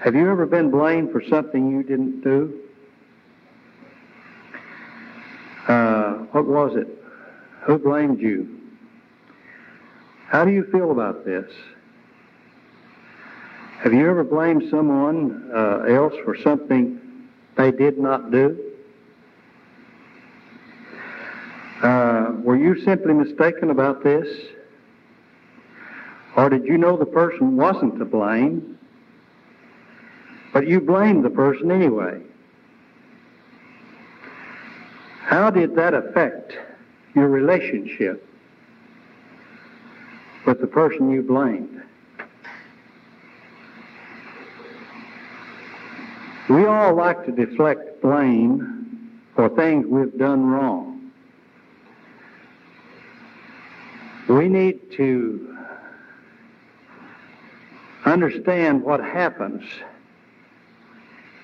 [0.00, 2.60] Have you ever been blamed for something you didn't do?
[5.66, 6.86] Uh, what was it?
[7.62, 8.60] Who blamed you?
[10.28, 11.50] How do you feel about this?
[13.78, 17.00] Have you ever blamed someone uh, else for something
[17.56, 18.72] they did not do?
[21.82, 24.28] Uh, were you simply mistaken about this?
[26.36, 28.75] Or did you know the person wasn't to blame,
[30.56, 32.18] but you blamed the person anyway?
[35.20, 36.56] How did that affect
[37.14, 38.26] your relationship
[40.46, 41.82] with the person you blamed?
[46.48, 51.12] We all like to deflect blame for things we've done wrong.
[54.26, 55.54] We need to
[58.06, 59.62] understand what happens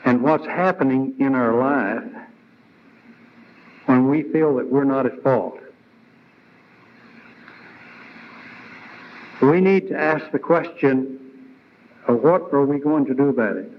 [0.05, 2.05] and what's happening in our life
[3.86, 5.59] when we feel that we're not at fault.
[9.41, 11.19] We need to ask the question
[12.06, 13.70] of what are we going to do about it?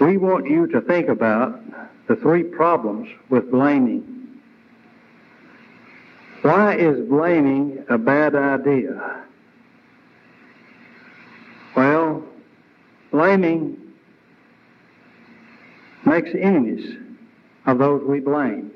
[0.00, 1.60] We want you to think about
[2.08, 4.40] the three problems with blaming.
[6.42, 9.24] Why is blaming a bad idea?
[11.76, 12.22] Well,
[13.14, 13.80] blaming
[16.04, 16.96] makes enemies
[17.64, 18.72] of those we blame.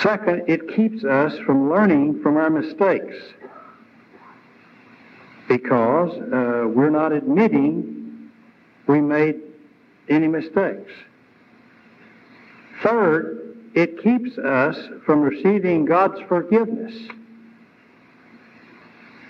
[0.00, 3.16] Second, it keeps us from learning from our mistakes
[5.48, 8.30] because uh, we're not admitting
[8.86, 9.40] we made
[10.08, 10.92] any mistakes.
[12.84, 16.94] Third, it keeps us from receiving God's forgiveness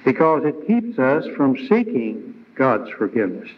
[0.05, 3.49] because it keeps us from seeking God's forgiveness.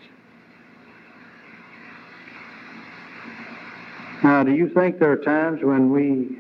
[4.23, 6.39] Now, do you think there are times when we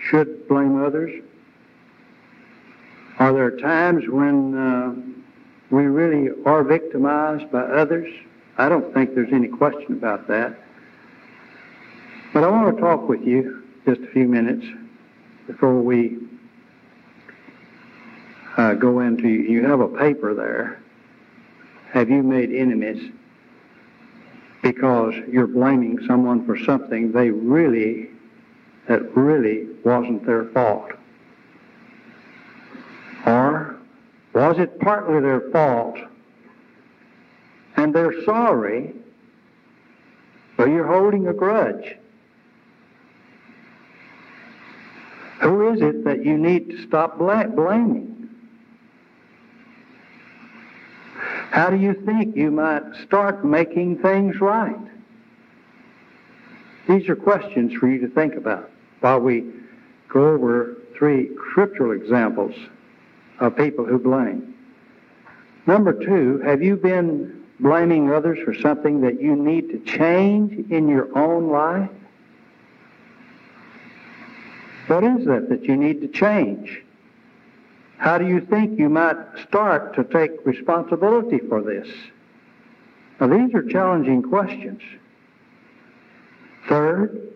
[0.00, 1.22] should blame others?
[3.18, 4.94] Are there times when uh,
[5.70, 8.12] we really are victimized by others?
[8.58, 10.58] I don't think there's any question about that.
[12.32, 14.66] But I want to talk with you just a few minutes
[15.46, 16.18] before we
[18.56, 19.28] uh, go into.
[19.28, 20.81] You have a paper there.
[21.92, 23.12] Have you made enemies?
[24.62, 28.08] because you're blaming someone for something they really,
[28.88, 30.92] that really wasn't their fault?
[33.26, 33.76] Or
[34.32, 35.98] was it partly their fault
[37.76, 38.94] and they're sorry,
[40.56, 41.96] but you're holding a grudge?
[45.42, 48.21] Who is it that you need to stop blaming?
[51.52, 54.74] How do you think you might start making things right?
[56.88, 58.70] These are questions for you to think about
[59.00, 59.52] while we
[60.08, 62.54] go over three scriptural examples
[63.38, 64.54] of people who blame.
[65.66, 70.88] Number two, have you been blaming others for something that you need to change in
[70.88, 71.90] your own life?
[74.86, 76.82] What is that that you need to change?
[78.02, 81.86] How do you think you might start to take responsibility for this?
[83.20, 84.82] Now, these are challenging questions.
[86.68, 87.32] Third,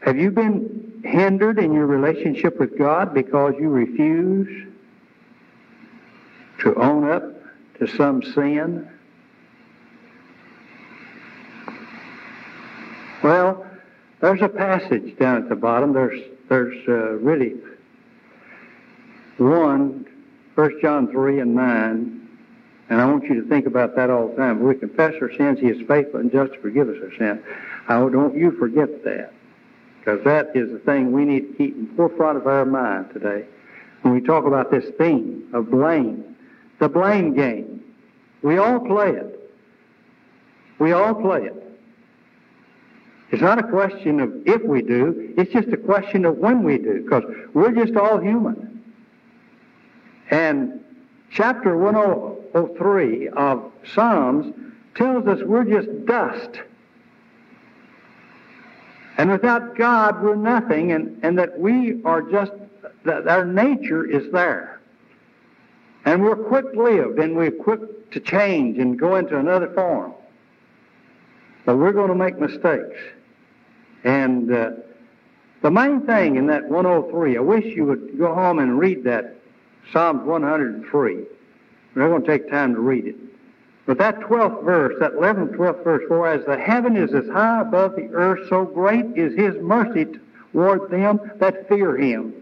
[0.00, 4.66] have you been hindered in your relationship with God because you refuse
[6.62, 7.22] to own up
[7.78, 8.90] to some sin?
[13.22, 13.64] Well,
[14.20, 15.92] there's a passage down at the bottom.
[15.92, 17.54] There's, there's uh, really
[19.38, 20.06] 1,
[20.54, 22.28] 1 John 3 and 9,
[22.88, 24.58] and I want you to think about that all the time.
[24.58, 27.44] If we confess our sins, He is faithful and just to forgive us our sins.
[27.88, 29.32] I don't you forget that,
[29.98, 33.10] because that is the thing we need to keep in the forefront of our mind
[33.12, 33.46] today.
[34.02, 36.36] When we talk about this theme of blame,
[36.80, 37.82] the blame game,
[38.42, 39.38] we all play it.
[40.78, 41.54] We all play it.
[43.30, 46.76] It's not a question of if we do, it's just a question of when we
[46.76, 47.22] do, because
[47.54, 48.81] we're just all human.
[50.30, 50.84] And
[51.30, 54.54] chapter 103 of Psalms
[54.94, 56.60] tells us we're just dust.
[59.18, 62.52] And without God, we're nothing, and, and that we are just,
[63.04, 64.80] that our nature is there.
[66.04, 70.14] And we're quick lived, and we're quick to change and go into another form.
[71.64, 72.98] But we're going to make mistakes.
[74.04, 74.70] And uh,
[75.62, 79.36] the main thing in that 103, I wish you would go home and read that
[79.90, 81.24] Psalms 103.
[81.94, 83.16] We're going to take time to read it.
[83.86, 87.60] But that 12th verse, that 11th, 12th verse, for as the heaven is as high
[87.62, 90.06] above the earth, so great is his mercy
[90.52, 92.32] toward them that fear him.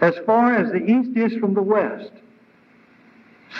[0.00, 2.10] As far as the east is from the west,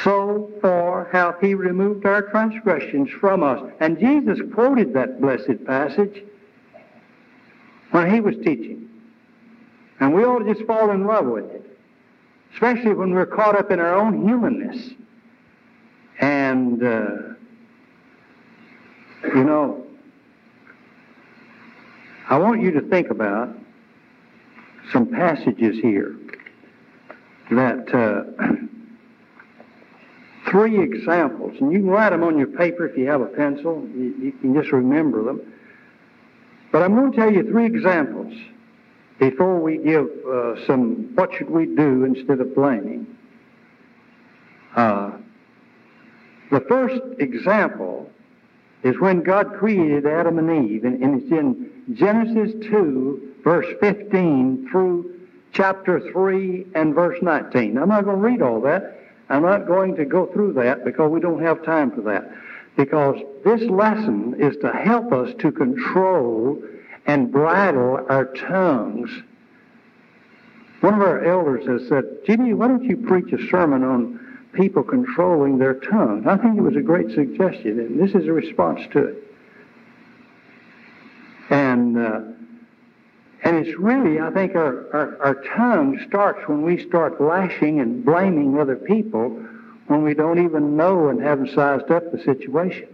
[0.04, 3.60] so far hath he removed our transgressions from us.
[3.80, 6.22] And Jesus quoted that blessed passage
[7.90, 8.88] when he was teaching.
[10.00, 11.57] And we ought to just fall in love with it,
[12.52, 14.90] especially when we're caught up in our own humanness.
[16.20, 17.06] And, uh,
[19.24, 19.86] you know,
[22.28, 23.54] I want you to think about
[24.92, 26.16] some passages here
[27.50, 28.44] that uh,
[30.50, 33.86] three examples, and you can write them on your paper if you have a pencil.
[33.94, 35.52] You, you can just remember them.
[36.70, 38.34] But I'm going to tell you three examples
[39.18, 43.06] before we give uh, some what should we do instead of blaming.
[44.76, 45.12] Uh,
[46.50, 48.10] the first example
[48.82, 54.68] is when God created Adam and Eve, and, and it's in Genesis 2, verse 15
[54.70, 55.18] through
[55.52, 57.76] chapter 3 and verse 19.
[57.76, 59.00] I'm not going to read all that.
[59.28, 62.30] I'm not going to go through that because we don't have time for that.
[62.76, 66.62] Because this lesson is to help us to control
[67.08, 69.10] and bridle our tongues.
[70.80, 74.20] One of our elders has said, Jimmy, why don't you preach a sermon on
[74.52, 76.26] people controlling their tongue.
[76.26, 79.24] I think it was a great suggestion, and this is a response to it.
[81.50, 82.20] And uh,
[83.44, 88.04] and it's really, I think, our, our, our tongue starts when we start lashing and
[88.04, 89.30] blaming other people
[89.86, 92.88] when we don't even know and haven't sized up the situation.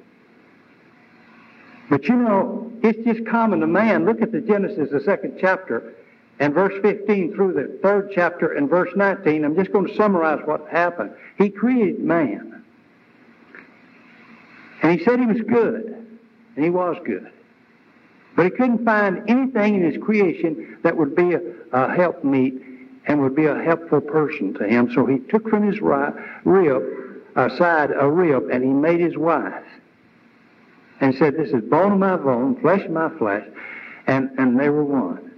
[1.91, 4.05] But you know, it's just common to man.
[4.05, 5.95] Look at the Genesis, the second chapter
[6.41, 10.41] and verse 15 through the third chapter and verse 19, I'm just going to summarize
[10.45, 11.13] what happened.
[11.39, 12.65] He created man.
[14.83, 16.19] And he said he was good.
[16.57, 17.31] And he was good.
[18.37, 21.41] But he couldn't find anything in his creation that would be a,
[21.73, 22.61] a helpmeet
[23.07, 24.91] and would be a helpful person to him.
[24.93, 26.15] So he took from his rib,
[27.37, 29.65] uh, aside a uh, rib, and he made his wife.
[31.05, 33.47] And said, This is bone of my bone, flesh of my flesh.
[34.07, 35.33] And, and they were one.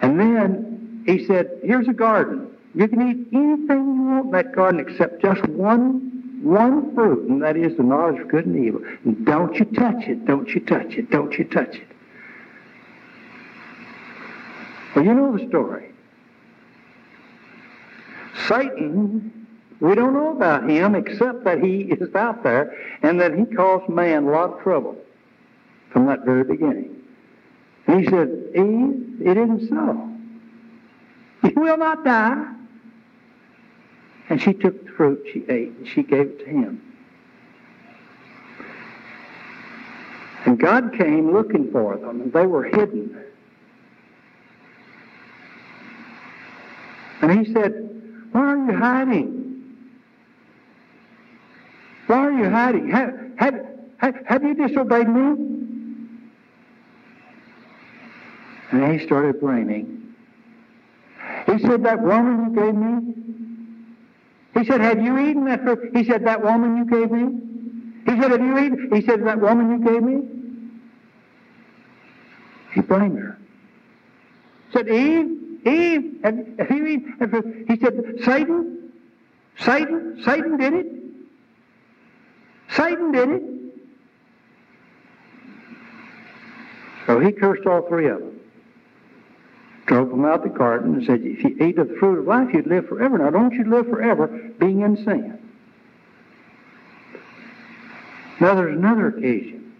[0.00, 2.48] And then he said, here's a garden.
[2.72, 7.42] You can eat anything you want in that garden except just one, one fruit, and
[7.42, 8.80] that is the knowledge of good and evil.
[9.04, 11.88] And don't you touch it, don't you touch it, don't you touch it.
[14.94, 15.90] Well, you know the story.
[18.46, 19.39] Satan,
[19.80, 23.88] we don't know about him except that he is out there and that he caused
[23.88, 24.96] man a lot of trouble
[25.90, 26.96] from that very beginning.
[27.86, 30.06] And he said, Eve, it isn't so.
[31.48, 32.54] You will not die.
[34.28, 36.82] And she took the fruit, she ate, and she gave it to him.
[40.44, 43.24] And God came looking for them, and they were hidden.
[47.22, 49.39] And he said, Why are you hiding?
[52.10, 52.90] Why are you hiding?
[52.90, 53.54] Have, have,
[53.98, 55.20] have, have you disobeyed me?
[58.72, 60.16] And he started blaming.
[61.46, 63.14] He said, That woman you gave me?
[64.58, 65.96] He said, Have you eaten that fruit?
[65.96, 68.02] He said, That woman you gave me?
[68.06, 68.90] He said, Have you eaten?
[68.92, 70.28] He said, That woman you gave me?
[72.74, 73.38] He blamed her.
[74.66, 77.66] He said, Eve, Eve, have, have you eaten?
[77.68, 78.90] He said, Satan,
[79.58, 80.99] Satan, Satan did it.
[82.76, 83.42] Satan did it.
[87.06, 88.40] So he cursed all three of them
[89.90, 92.46] drove them out the garden and said, if you ate of the fruit of life,
[92.54, 93.18] you'd live forever.
[93.18, 94.28] Now, don't you live forever
[94.60, 95.36] being in sin.
[98.40, 99.74] Now, there's another occasion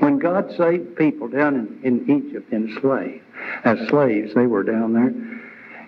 [0.00, 3.22] when God saved people down in, in Egypt enslaved.
[3.62, 5.14] As slaves, they were down there.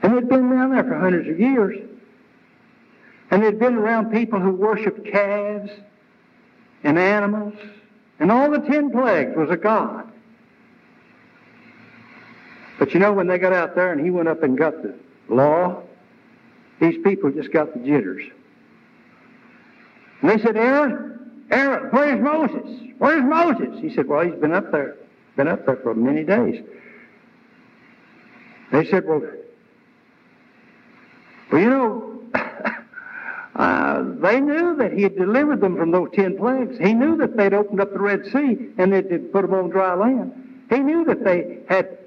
[0.02, 1.76] And they'd been down there for hundreds of years.
[3.34, 5.68] And they'd been around people who worshiped calves
[6.84, 7.54] and animals.
[8.20, 10.08] And all the ten plagues was a god.
[12.78, 14.94] But you know, when they got out there and he went up and got the
[15.28, 15.82] law,
[16.80, 18.22] these people just got the jitters.
[20.20, 22.94] And they said, Aaron, Aaron, where's Moses?
[22.98, 23.80] Where's Moses?
[23.80, 24.94] He said, Well, he's been up there,
[25.34, 26.64] been up there for many days.
[28.70, 29.22] They said, Well,
[31.50, 32.13] well, you know,
[33.56, 36.76] uh, they knew that he had delivered them from those ten plagues.
[36.78, 39.70] He knew that they'd opened up the Red Sea and that they'd put them on
[39.70, 40.32] dry land.
[40.70, 41.98] He knew that they had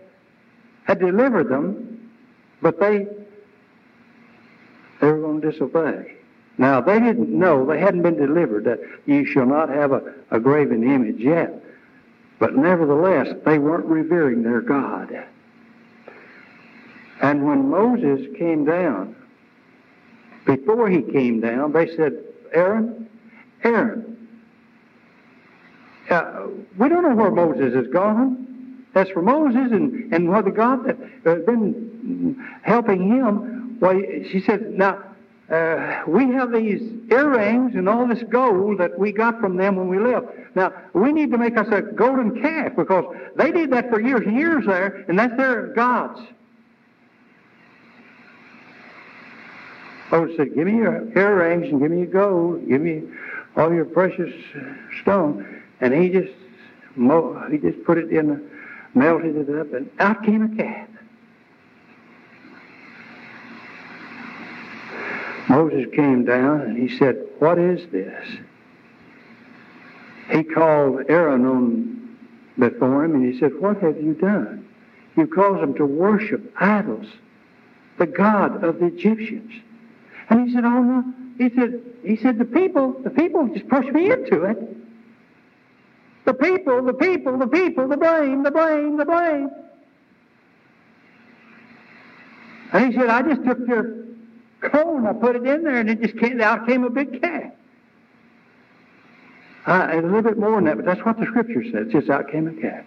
[0.84, 2.12] had delivered them,
[2.62, 3.08] but they
[5.00, 6.16] They were going to disobey.
[6.58, 10.02] Now, they didn't know, they hadn't been delivered that you shall not have a,
[10.32, 11.54] a graven image yet.
[12.40, 15.26] But nevertheless, they weren't revering their God.
[17.22, 19.16] And when Moses came down,
[20.48, 22.14] before he came down, they said,
[22.54, 23.10] Aaron,
[23.64, 24.18] Aaron,
[26.10, 28.46] uh, we don't know where Moses has gone.
[28.96, 34.02] As for Moses and, and what the God that has been helping him, well,
[34.32, 35.04] she said, now,
[35.52, 39.88] uh, we have these earrings and all this gold that we got from them when
[39.88, 40.28] we left.
[40.56, 44.22] Now, we need to make us a golden calf because they did that for years
[44.26, 46.20] and years there, and that's their gods.
[50.12, 53.04] Oh, Moses said, Give me your earrings and give me your gold, give me
[53.56, 54.34] all your precious
[55.02, 55.62] stone.
[55.82, 56.34] And he just
[57.52, 58.50] he just put it in,
[58.96, 60.88] melted it up, and out came a calf.
[65.50, 68.26] Moses came down and he said, What is this?
[70.30, 72.18] He called Aaron on
[72.60, 74.68] before him and he said, What have you done?
[75.16, 77.08] You caused them to worship idols,
[77.98, 79.52] the God of the Egyptians.
[80.30, 81.14] And he said, Oh no.
[81.38, 84.58] He said, he said, the people, the people just pushed me into it.
[86.26, 89.50] The people, the people, the people, the blame, the blame, the blame.
[92.74, 94.04] And he said, I just took your
[94.62, 97.56] cone, I put it in there and it just came, out came a big cat.
[99.68, 101.88] A little bit more than that, but that's what the scripture says.
[101.92, 102.86] Just out came a cat.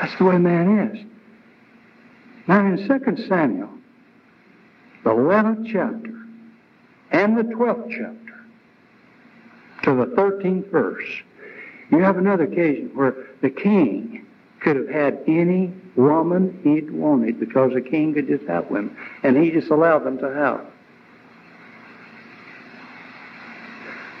[0.00, 1.15] That's the way man is.
[2.48, 3.70] Now in 2 Samuel,
[5.04, 6.14] the 11th chapter
[7.10, 8.44] and the 12th chapter
[9.82, 11.08] to the 13th verse,
[11.90, 14.26] you have another occasion where the king
[14.60, 19.36] could have had any woman he'd wanted because the king could just have women, and
[19.36, 20.64] he just allowed them to have.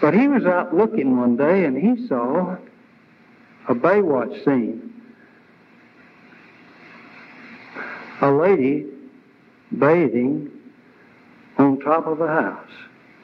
[0.00, 2.56] But he was out looking one day and he saw
[3.68, 4.95] a Baywatch scene.
[8.20, 8.86] A lady
[9.78, 10.50] bathing
[11.58, 12.70] on top of the house.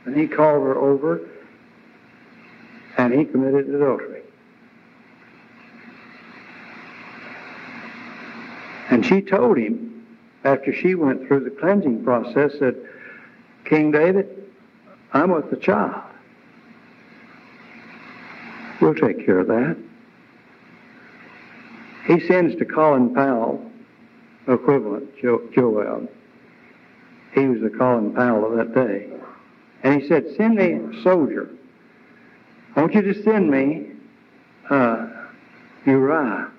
[0.05, 1.29] And he called her over
[2.99, 4.23] and he committed adultery.
[8.91, 10.07] And she told him,
[10.45, 12.77] after she went through the cleansing process, that
[13.65, 14.29] King David,
[15.13, 16.03] I'm with the child.
[18.81, 19.77] We'll take care of that.
[22.07, 23.72] He sends to Colin Powell,
[24.49, 26.09] equivalent, Joab.
[27.35, 29.11] He was the Colin Powell of that day.
[29.83, 31.51] And he said, Send me a soldier.
[32.77, 33.91] I want you to send me
[34.71, 35.09] uh,
[35.87, 36.51] Uriah.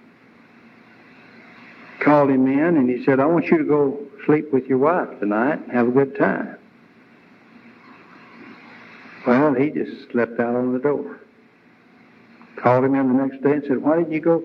[2.00, 5.20] Called him in and he said, I want you to go sleep with your wife
[5.20, 6.58] tonight and have a good time.
[9.26, 11.20] Well, he just slept out on the door.
[12.58, 14.44] Called him in the next day and said, Why didn't you go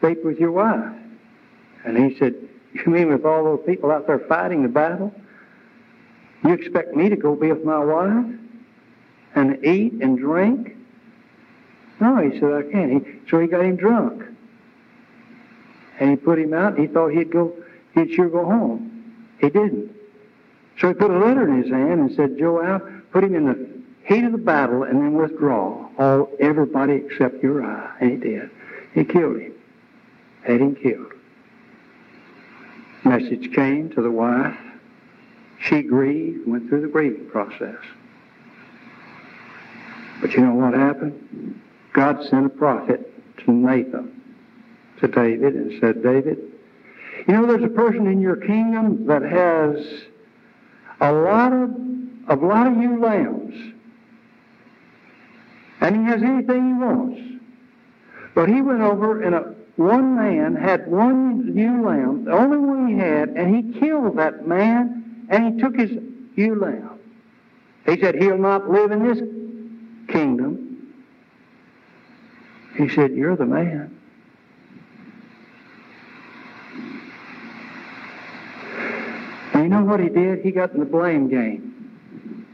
[0.00, 0.92] sleep with your wife?
[1.84, 2.34] And he said,
[2.72, 5.14] You mean with all those people out there fighting the battle?
[6.44, 8.26] You expect me to go be with my wife
[9.34, 10.76] and eat and drink?
[12.00, 13.06] No, he said, I can't.
[13.06, 14.24] He, so he got him drunk.
[16.00, 16.74] And he put him out.
[16.74, 17.54] and He thought he'd go,
[17.94, 19.24] he'd sure go home.
[19.40, 19.94] He didn't.
[20.80, 23.82] So he put a letter in his hand and said, Joab, put him in the
[24.04, 25.88] heat of the battle and then withdraw.
[25.98, 27.94] All everybody except Uriah.
[28.00, 28.50] And he did.
[28.92, 29.54] He killed him.
[30.42, 31.12] Had him killed.
[33.04, 34.56] Message came to the wife.
[35.60, 37.76] She grieved, went through the grieving process.
[40.20, 41.60] But you know what happened?
[41.92, 43.12] God sent a prophet
[43.44, 44.22] to Nathan,
[45.00, 46.38] to David, and said, David,
[47.26, 49.86] you know there's a person in your kingdom that has
[51.00, 51.70] a lot of
[52.28, 53.74] a lot of ewe lambs.
[55.80, 57.20] And he has anything he wants.
[58.34, 62.88] But he went over and a, one man had one ewe lamb, the only one
[62.88, 65.90] he had, and he killed that man and he took his
[66.36, 66.98] ewe lamb.
[67.86, 69.18] He said, He'll not live in this
[70.08, 70.94] kingdom.
[72.76, 73.98] He said, You're the man.
[79.52, 80.40] And you know what he did?
[80.40, 82.46] He got in the blame game.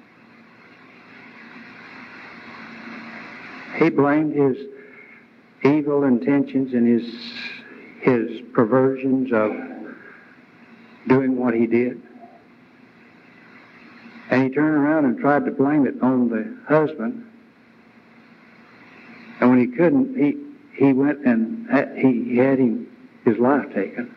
[3.78, 4.58] He blamed his
[5.64, 7.14] evil intentions and his
[8.00, 9.52] his perversions of
[11.06, 12.00] doing what he did.
[14.30, 17.26] And he turned around and tried to blame it on the husband.
[19.40, 20.36] And when he couldn't, he
[20.76, 22.86] he went and he had him
[23.24, 24.14] his life taken.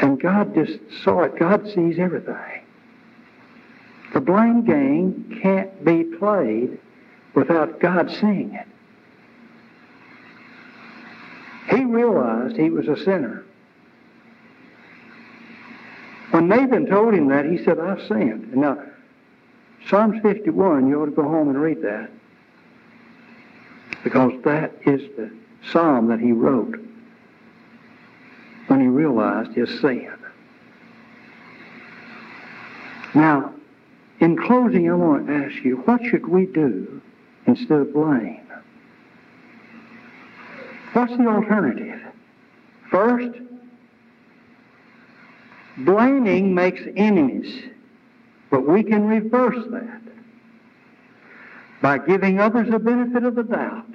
[0.00, 1.38] And God just saw it.
[1.38, 2.62] God sees everything.
[4.12, 6.78] The blame game can't be played
[7.36, 8.66] without God seeing it.
[11.68, 13.44] He realized he was a sinner.
[16.30, 18.52] When Nathan told him that, he said, I've sinned.
[18.52, 18.82] And now,
[19.88, 22.10] Psalms 51, you ought to go home and read that.
[24.02, 25.30] Because that is the
[25.70, 26.76] psalm that he wrote
[28.68, 30.12] when he realized his sin.
[33.14, 33.52] Now,
[34.20, 37.02] in closing, I want to ask you, what should we do
[37.46, 38.40] instead of blame?
[40.92, 42.00] What's the alternative?
[42.90, 43.38] First,
[45.78, 47.64] blaming makes enemies,
[48.50, 50.00] but we can reverse that
[51.82, 53.86] by giving others the benefit of the doubt.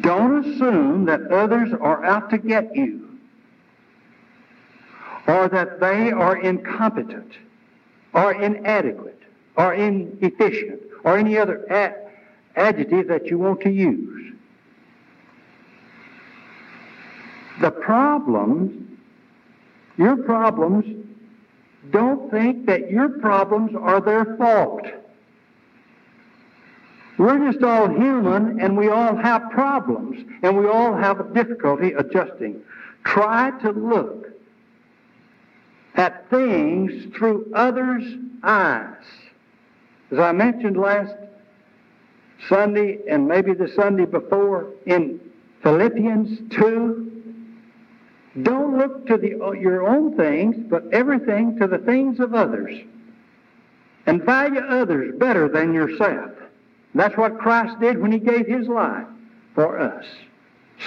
[0.00, 3.08] Don't assume that others are out to get you
[5.26, 7.32] or that they are incompetent
[8.14, 9.22] or inadequate
[9.56, 11.94] or inefficient or any other a-
[12.58, 14.34] adjective that you want to use.
[17.60, 18.86] The problems,
[19.96, 20.84] your problems,
[21.90, 24.86] don't think that your problems are their fault.
[27.18, 31.92] We're just all human and we all have problems and we all have a difficulty
[31.92, 32.62] adjusting.
[33.04, 34.28] Try to look
[35.96, 38.04] at things through others'
[38.44, 38.94] eyes.
[40.10, 41.14] As I mentioned last
[42.48, 45.20] Sunday and maybe the Sunday before in
[45.62, 47.08] Philippians 2,
[48.42, 52.78] don't look to the, uh, your own things, but everything to the things of others.
[54.06, 56.30] And value others better than yourself.
[56.94, 59.06] That's what Christ did when he gave his life
[59.54, 60.04] for us.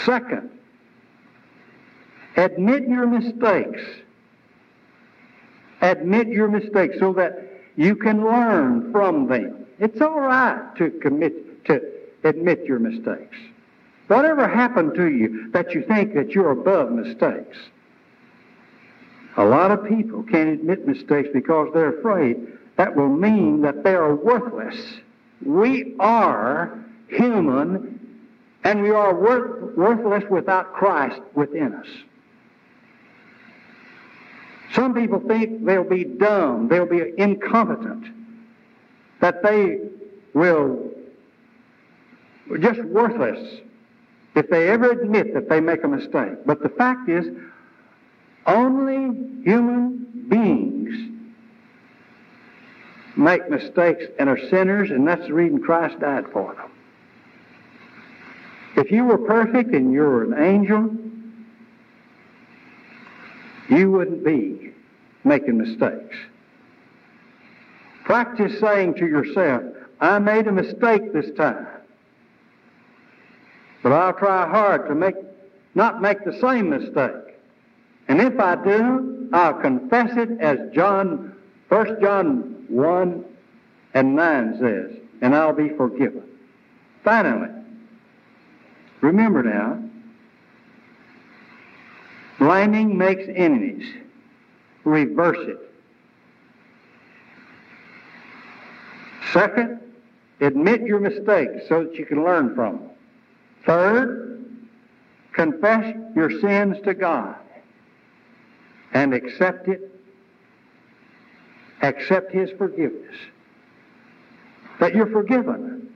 [0.05, 0.49] Second,
[2.37, 3.81] admit your mistakes.
[5.81, 9.65] Admit your mistakes so that you can learn from them.
[9.79, 11.81] It's all right to commit to
[12.23, 13.37] admit your mistakes.
[14.07, 17.57] Whatever happened to you that you think that you're above mistakes?
[19.37, 23.93] A lot of people can't admit mistakes because they're afraid that will mean that they
[23.93, 24.75] are worthless.
[25.45, 27.99] We are human
[28.63, 31.87] and we are worth, worthless without Christ within us.
[34.73, 38.05] Some people think they'll be dumb, they'll be incompetent,
[39.19, 39.79] that they
[40.33, 40.91] will
[42.59, 43.61] just worthless
[44.35, 46.45] if they ever admit that they make a mistake.
[46.45, 47.25] But the fact is,
[48.45, 51.11] only human beings
[53.17, 56.71] make mistakes and are sinners, and that's the reason Christ died for them.
[58.77, 60.95] If you were perfect and you were an angel,
[63.71, 64.73] you wouldn't be
[65.23, 66.15] making mistakes.
[68.03, 69.63] Practice saying to yourself,
[69.99, 71.67] I made a mistake this time.
[73.81, 75.15] But I'll try hard to make,
[75.73, 77.37] not make the same mistake.
[78.07, 81.33] And if I do, I'll confess it as John,
[81.69, 83.25] 1 John 1
[83.93, 86.23] and 9 says, and I'll be forgiven.
[87.03, 87.49] Finally,
[89.01, 89.81] remember now,
[92.41, 93.87] blaming makes enemies.
[94.83, 95.59] Reverse it.
[99.31, 99.79] Second,
[100.41, 102.89] admit your mistakes so that you can learn from them.
[103.63, 104.43] Third,
[105.33, 107.35] confess your sins to God
[108.91, 109.93] and accept it.
[111.83, 113.15] Accept His forgiveness.
[114.79, 115.93] That you're forgiven.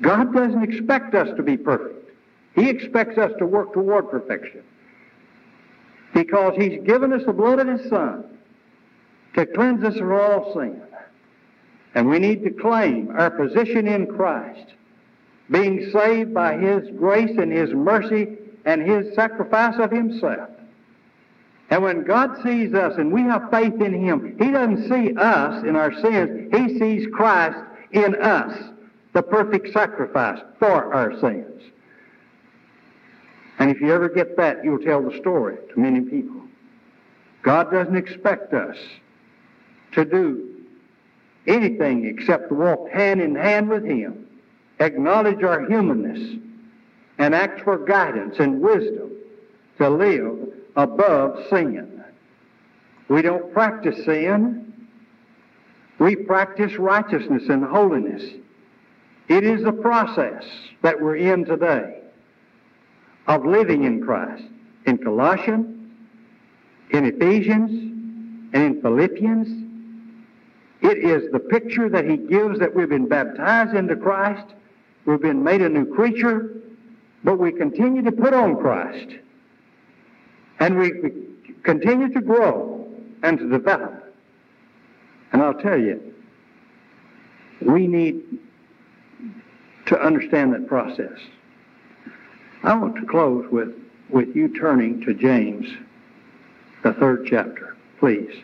[0.00, 2.12] God doesn't expect us to be perfect.
[2.54, 4.62] He expects us to work toward perfection.
[6.14, 8.24] Because He's given us the blood of His Son
[9.34, 10.80] to cleanse us from all sin.
[11.94, 14.72] And we need to claim our position in Christ
[15.50, 20.48] being saved by His grace and His mercy and His sacrifice of Himself.
[21.70, 25.64] And when God sees us and we have faith in Him, He doesn't see us
[25.64, 26.54] in our sins.
[26.54, 27.58] He sees Christ
[27.92, 28.70] in us,
[29.12, 31.62] the perfect sacrifice for our sins.
[33.58, 36.42] And if you ever get that, you'll tell the story to many people.
[37.42, 38.76] God doesn't expect us
[39.92, 40.62] to do
[41.46, 44.24] anything except to walk hand in hand with Him
[44.80, 46.38] acknowledge our humanness,
[47.18, 49.10] and ask for guidance and wisdom
[49.78, 52.02] to live above sin.
[53.08, 54.72] We don't practice sin.
[55.98, 58.22] We practice righteousness and holiness.
[59.28, 60.44] It is the process
[60.82, 62.00] that we're in today
[63.26, 64.44] of living in Christ.
[64.86, 65.74] In Colossians,
[66.90, 67.70] in Ephesians
[68.52, 69.64] and in Philippians.
[70.82, 74.54] It is the picture that he gives that we've been baptized into Christ,
[75.06, 76.60] we've been made a new creature,
[77.24, 79.16] but we continue to put on Christ.
[80.60, 80.92] And we,
[81.64, 82.86] continue to grow
[83.22, 84.14] and to develop.
[85.32, 86.14] And I'll tell you,
[87.62, 88.22] we need
[89.86, 91.18] to understand that process.
[92.64, 93.74] I want to close with,
[94.08, 95.68] with you turning to James,
[96.82, 98.34] the third chapter, please.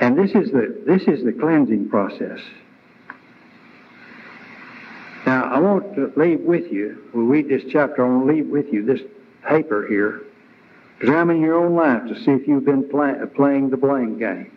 [0.00, 2.40] And this is the, this is the cleansing process.
[5.26, 8.46] Now, I want to leave with you, we'll read this chapter, I want to leave
[8.46, 9.02] with you this
[9.46, 10.22] paper here.
[11.00, 14.50] Examine your own life to see if you've been play, playing the blame game.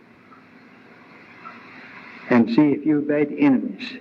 [2.29, 3.99] And see if you've made enemies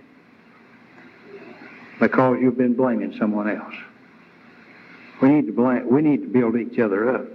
[2.00, 3.74] because you've been blaming someone else.
[5.20, 7.26] We need to blame, we need to build each other up.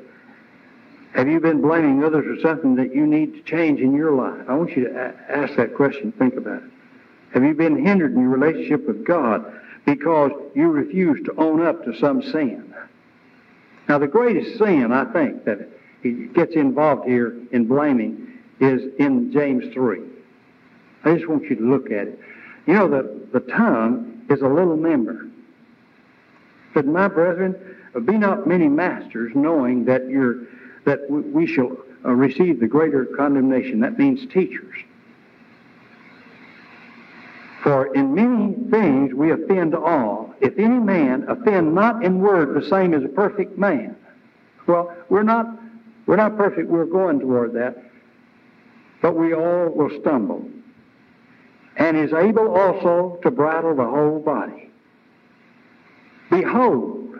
[1.15, 4.45] Have you been blaming others for something that you need to change in your life?
[4.47, 6.11] I want you to ask that question.
[6.13, 6.69] Think about it.
[7.33, 9.45] Have you been hindered in your relationship with God
[9.85, 12.73] because you refuse to own up to some sin?
[13.87, 15.69] Now, the greatest sin, I think, that
[16.33, 20.01] gets involved here in blaming is in James 3.
[21.03, 22.19] I just want you to look at it.
[22.65, 25.27] You know, the, the tongue is a little member.
[26.73, 27.55] But my brethren,
[28.05, 30.47] be not many masters, knowing that you're
[30.85, 33.79] that we shall uh, receive the greater condemnation.
[33.79, 34.75] That means teachers.
[37.63, 40.35] For in many things we offend all.
[40.41, 43.95] If any man offend not in word the same as a perfect man.
[44.67, 45.47] Well, we're not
[46.05, 47.81] we're not perfect, we're going toward that.
[49.01, 50.49] But we all will stumble.
[51.77, 54.69] And is able also to bridle the whole body.
[56.29, 57.19] Behold,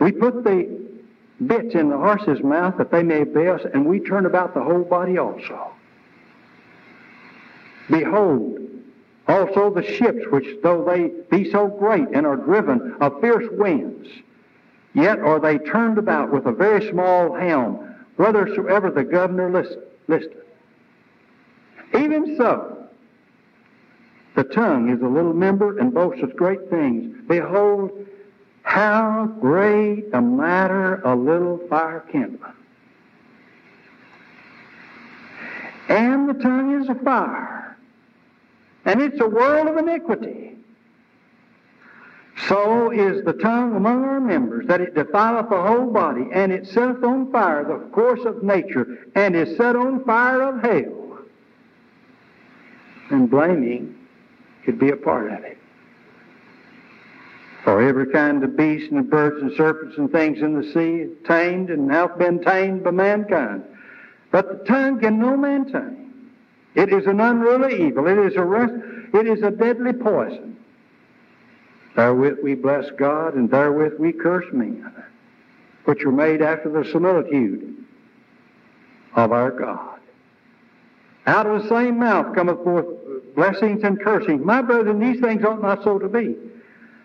[0.00, 0.80] we put the
[1.46, 4.62] bits in the horse's mouth that they may obey us, and we turn about the
[4.62, 5.72] whole body also.
[7.88, 8.58] Behold,
[9.26, 14.08] also the ships, which though they be so great and are driven of fierce winds,
[14.94, 17.76] yet are they turned about with a very small helm,
[18.16, 19.50] whithersoever the governor
[20.08, 20.44] listeth.
[21.94, 22.79] Even so,
[24.40, 27.14] the tongue is a little member and boasteth great things.
[27.28, 27.90] Behold,
[28.62, 32.54] how great a matter a little fire kindleth.
[35.90, 37.76] And the tongue is a fire,
[38.86, 40.56] and it's a world of iniquity.
[42.48, 46.66] So is the tongue among our members, that it defileth the whole body, and it
[46.66, 51.18] setteth on fire the course of nature, and is set on fire of hell.
[53.10, 53.99] And blaming
[54.64, 55.58] could be a part of it.
[57.64, 61.70] For every kind of beast and birds and serpents and things in the sea tamed
[61.70, 63.64] and hath been tamed by mankind.
[64.30, 66.32] But the tongue can no man tame.
[66.74, 68.06] It is an unruly evil.
[68.06, 68.72] It is a rest,
[69.12, 70.56] it is a deadly poison.
[71.96, 74.90] Therewith we bless God, and therewith we curse men,
[75.84, 77.84] which are made after the similitude
[79.16, 79.98] of our God.
[81.26, 82.86] Out of the same mouth cometh forth
[83.34, 84.44] blessings and cursings.
[84.44, 86.36] My brethren, these things ought not so to be.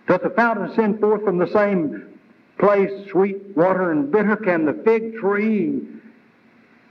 [0.07, 2.19] Doth the fountain send forth from the same
[2.59, 4.35] place sweet water and bitter?
[4.35, 5.87] Can the fig tree,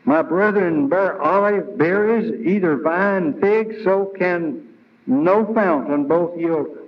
[0.04, 3.82] my brethren, bear olive berries, either vine, fig?
[3.84, 4.68] So can
[5.06, 6.78] no fountain both yield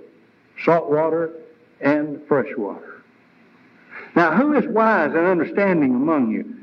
[0.63, 1.31] salt water
[1.81, 3.01] and fresh water.
[4.15, 6.55] Now, who is wise and understanding among you,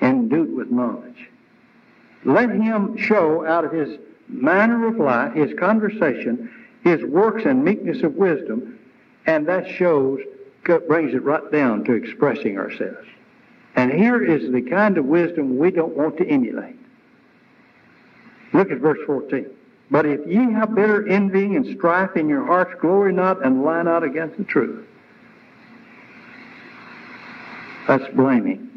[0.00, 1.30] endued with knowledge?
[2.24, 3.98] Let him show out of his
[4.32, 6.50] manner of life, his conversation,
[6.82, 8.78] his works and meekness of wisdom,
[9.26, 10.20] and that shows,
[10.64, 13.06] brings it right down to expressing ourselves.
[13.74, 16.76] And here is the kind of wisdom we don't want to emulate.
[18.52, 19.46] Look at verse 14.
[19.90, 23.82] But if ye have bitter envying and strife in your hearts, glory not and lie
[23.82, 24.86] not against the truth.
[27.86, 28.71] That's blaming.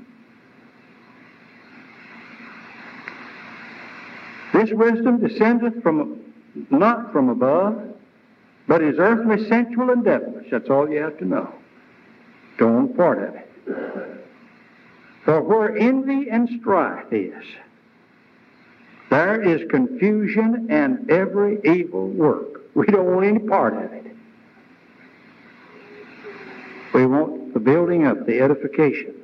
[4.56, 6.22] This wisdom descendeth from
[6.70, 7.78] not from above,
[8.70, 10.48] but is earthly, sensual, and devilish.
[10.50, 11.54] That's all you have to know.
[12.58, 13.52] Don't part of it.
[15.26, 17.44] For where envy and strife is,
[19.10, 22.62] there is confusion and every evil work.
[22.76, 24.06] We don't want any part of it.
[26.94, 29.16] We want the building up, the edification,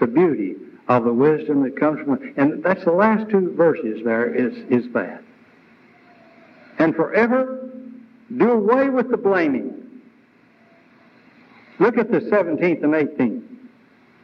[0.00, 0.56] the beauty
[0.90, 4.92] of the wisdom that comes from and that's the last two verses there is, is
[4.92, 5.22] that.
[6.80, 7.70] And forever
[8.36, 10.00] do away with the blaming.
[11.78, 13.46] Look at the 17th and 18th.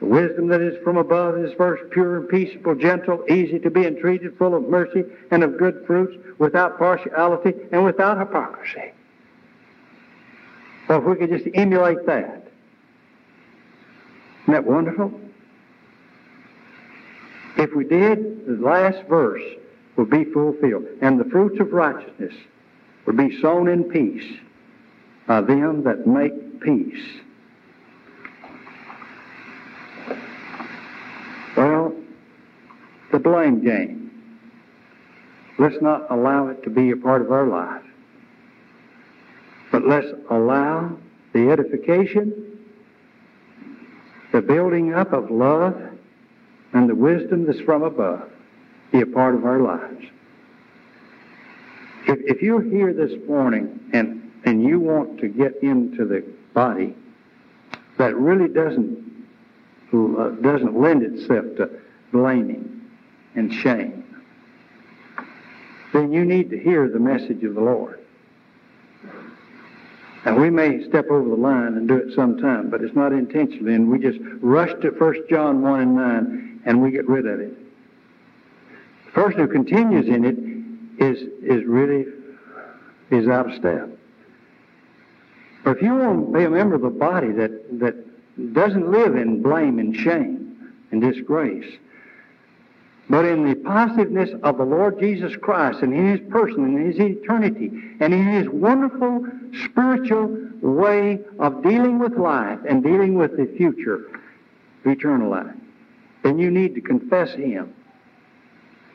[0.00, 3.86] The wisdom that is from above is first pure and peaceable, gentle, easy to be
[3.86, 8.92] entreated, full of mercy and of good fruits, without partiality and without hypocrisy.
[10.88, 12.48] Well, if we could just emulate that,
[14.42, 15.20] isn't that wonderful?
[17.56, 19.42] If we did, the last verse
[19.96, 20.86] would be fulfilled.
[21.00, 22.34] And the fruits of righteousness
[23.06, 24.38] would be sown in peace
[25.26, 27.04] by them that make peace.
[31.56, 31.94] Well,
[33.12, 34.02] the blame game.
[35.58, 37.82] Let's not allow it to be a part of our life.
[39.72, 40.98] But let's allow
[41.32, 42.58] the edification,
[44.32, 45.74] the building up of love,
[46.76, 48.30] and the wisdom that's from above
[48.92, 50.04] be a part of our lives.
[52.06, 56.94] If, if you're here this morning and, and you want to get into the body
[57.96, 59.06] that really doesn't
[59.92, 61.70] uh, doesn't lend itself to
[62.12, 62.82] blaming
[63.34, 64.04] and shame,
[65.94, 68.00] then you need to hear the message of the Lord.
[70.26, 73.74] And we may step over the line and do it sometime, but it's not intentionally,
[73.74, 77.40] and we just rush to 1 John 1 and 9 and we get rid of
[77.40, 77.56] it.
[79.06, 82.04] The person who continues in it is, is really
[83.10, 83.88] is out of step.
[85.64, 89.16] But if you want to be a member of the body that, that doesn't live
[89.16, 91.72] in blame and shame and disgrace,
[93.08, 96.86] but in the positiveness of the Lord Jesus Christ and in His person and in
[96.90, 99.24] His eternity and in His wonderful
[99.64, 104.20] spiritual way of dealing with life and dealing with the future,
[104.84, 105.54] eternal life,
[106.26, 107.72] then you need to confess Him.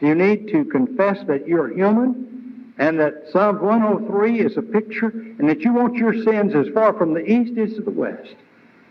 [0.01, 5.47] You need to confess that you're human and that Psalm 103 is a picture and
[5.47, 8.35] that you want your sins as far from the east as to the west.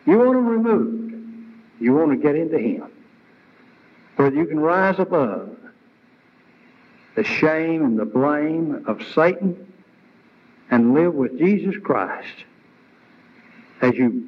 [0.06, 1.12] You want them removed.
[1.80, 2.90] You want to get into Him
[4.16, 5.54] where you can rise above
[7.16, 9.70] the shame and the blame of Satan
[10.70, 12.44] and live with Jesus Christ
[13.82, 14.26] as you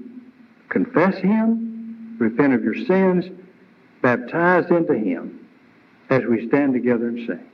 [0.68, 3.24] confess Him, repent of your sins,
[4.02, 5.48] baptized into Him
[6.10, 7.48] as we stand together and sing.